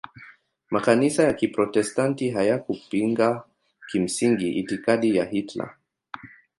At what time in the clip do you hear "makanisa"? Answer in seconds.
0.71-1.23